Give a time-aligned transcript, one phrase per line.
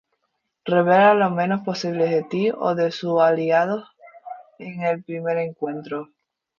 [0.65, 3.87] Revela lo menos posible de ti o de tus aliados
[4.57, 6.07] en el primer encuentro.